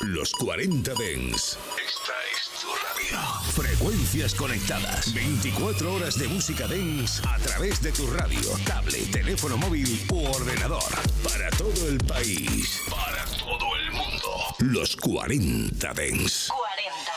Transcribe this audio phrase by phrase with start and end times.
[0.00, 1.58] Los 40 Dens.
[1.76, 3.20] Esta es tu radio.
[3.52, 5.12] Frecuencias conectadas.
[5.12, 10.82] 24 horas de música Dens a través de tu radio, tablet, teléfono móvil u ordenador.
[11.22, 12.80] Para todo el país.
[12.88, 14.54] Para todo el mundo.
[14.60, 16.48] Los 40 Dens.
[16.48, 17.12] 40.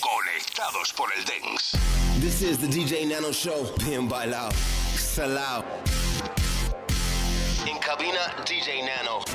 [0.00, 1.76] Conectados por el Dens.
[2.20, 3.72] This is the DJ Nano Show.
[3.86, 4.50] Bien bailado.
[4.96, 5.64] Salao.
[7.64, 9.27] En cabina, DJ Nano.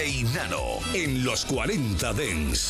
[0.00, 0.24] DJ
[0.94, 2.69] en los 40 Dens.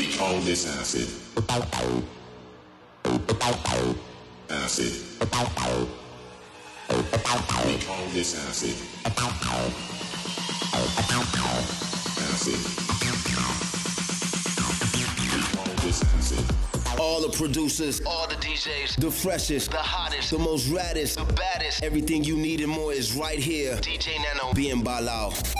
[0.00, 1.08] We call this acid.
[4.48, 4.92] Acid.
[5.20, 5.26] We
[7.84, 8.74] call this acid.
[12.16, 12.58] Acid.
[16.98, 21.82] All the producers, all the DJs, the freshest, the hottest, the most raddest, the baddest.
[21.82, 23.76] Everything you need and more is right here.
[23.76, 25.59] DJ Nano, bien bailao.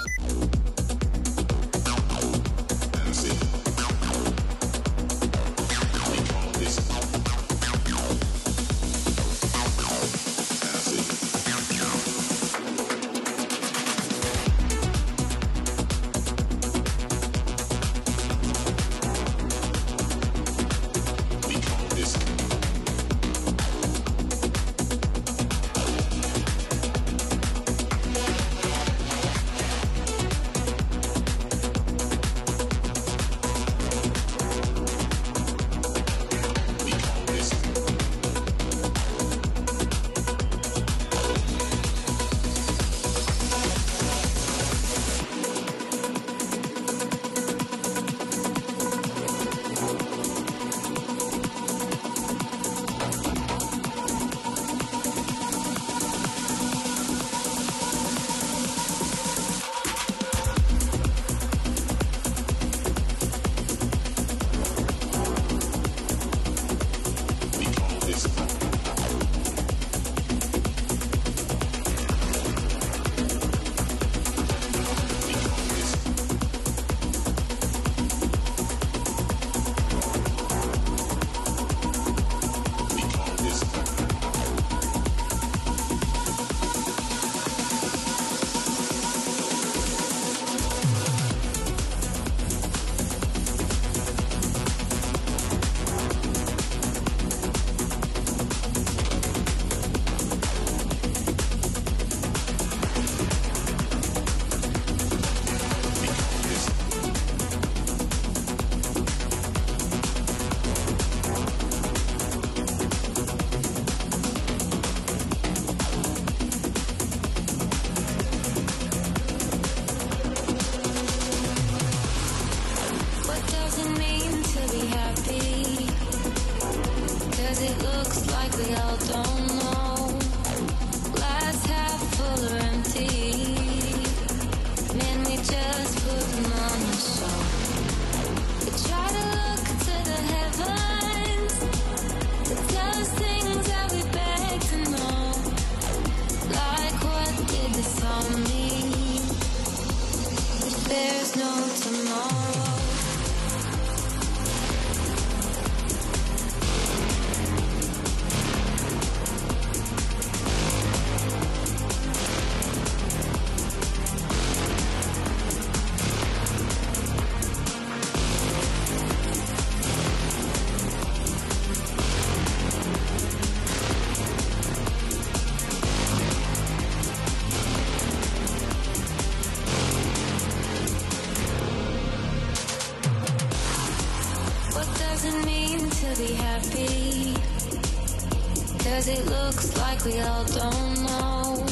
[190.05, 191.65] We all don't know.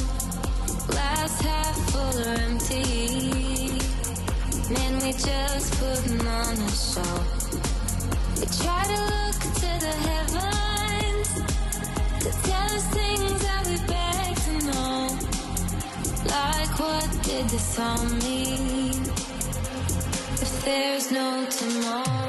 [0.87, 3.71] Glass half full or empty.
[4.73, 7.15] Man, we just putting on a show.
[8.39, 11.29] We try to look to the heavens
[12.23, 14.97] to tell us things that we beg to know.
[16.25, 19.01] Like what did this all mean?
[20.45, 22.28] If there's no tomorrow.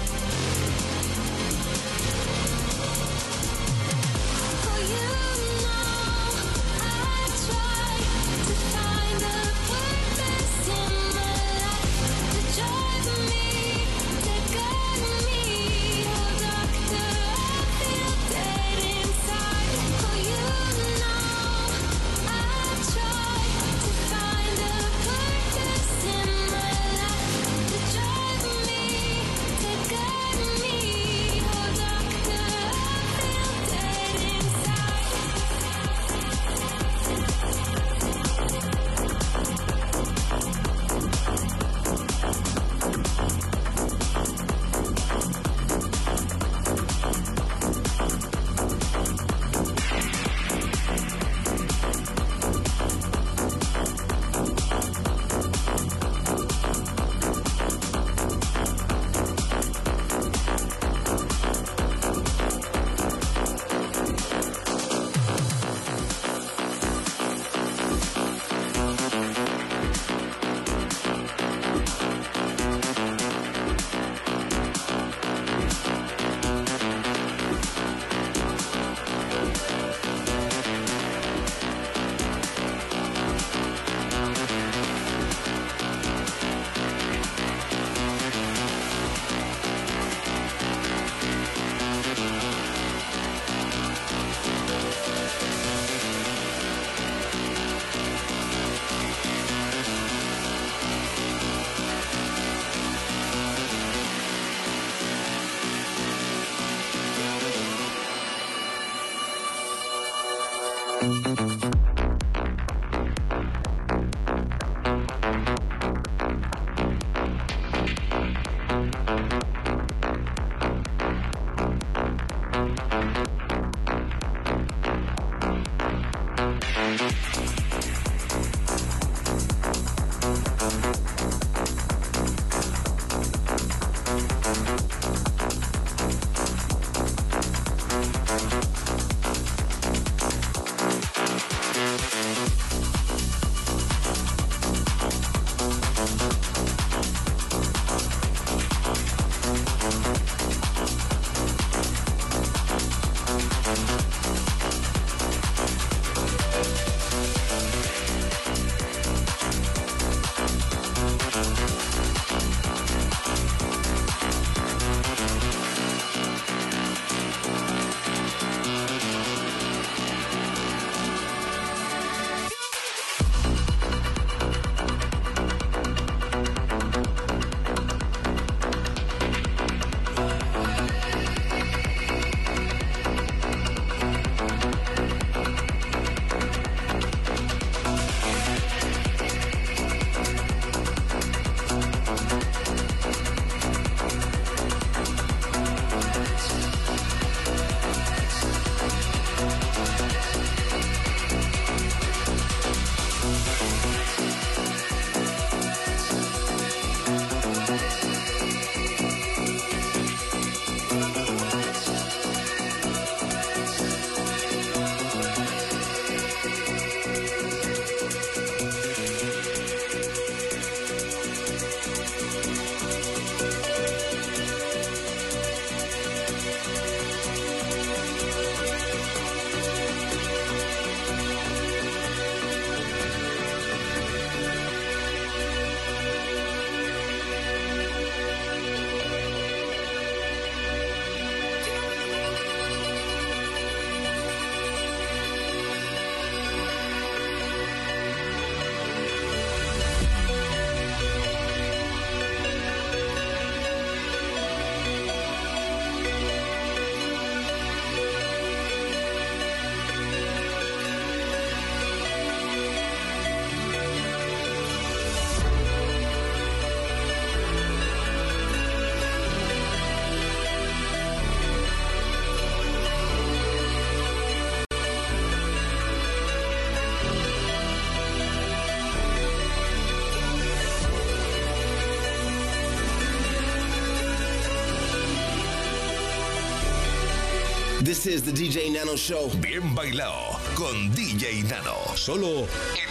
[287.91, 289.29] This is the DJ Nano Show.
[289.41, 291.75] Bien bailado con DJ Nano.
[291.97, 292.90] Solo en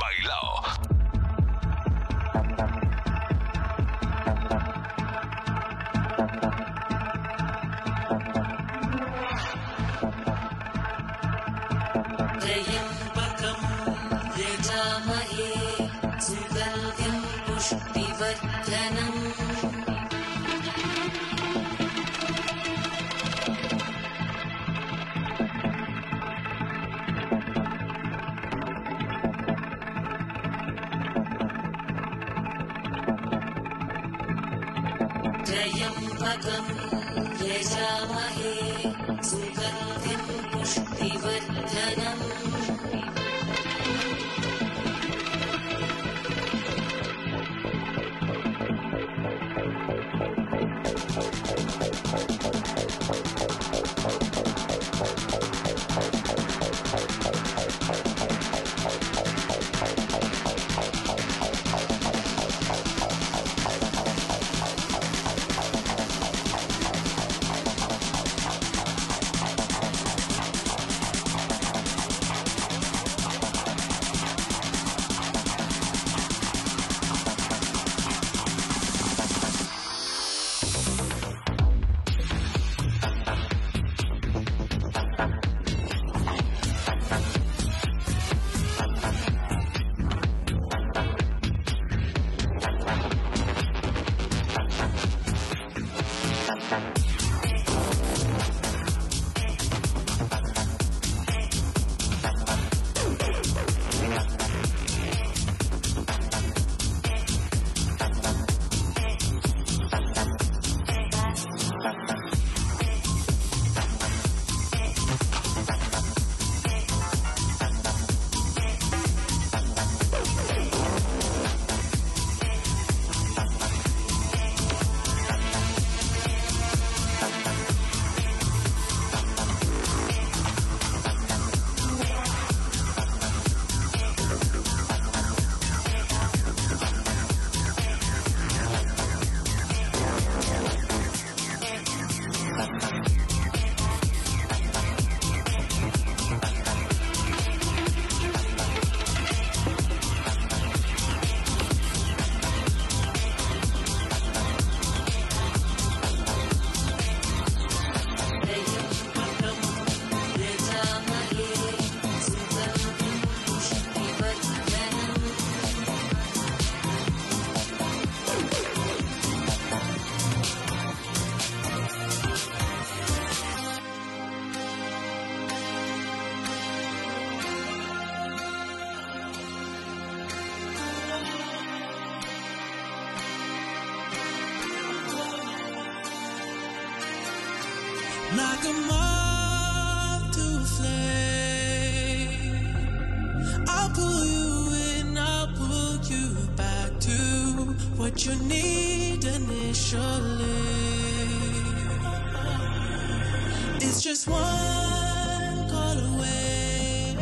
[204.27, 207.15] one call away,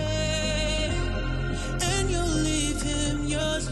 [1.81, 3.69] and you leave him yours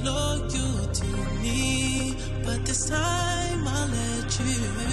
[0.93, 1.07] to
[1.41, 2.15] me.
[2.45, 4.87] But this time I'll let you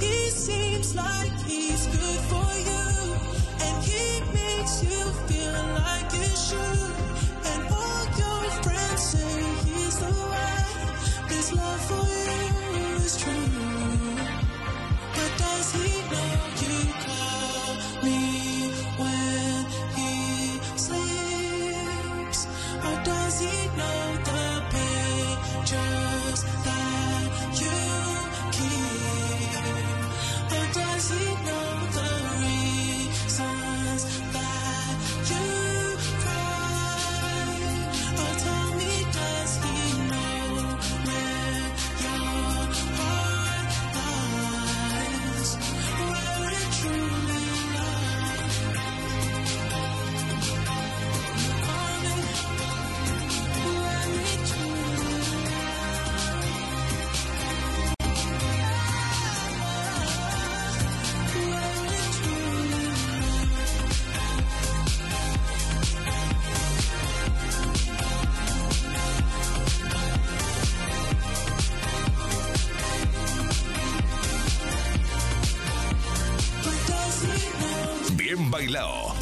[0.00, 2.45] he seems like he's good for.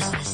[0.00, 0.33] consciousness.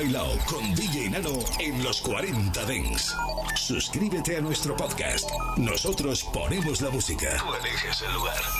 [0.00, 3.14] Bailao con DJ Nano en los 40 Dents.
[3.54, 5.28] Suscríbete a nuestro podcast.
[5.58, 7.36] Nosotros ponemos la música.
[7.36, 8.59] Tú el lugar.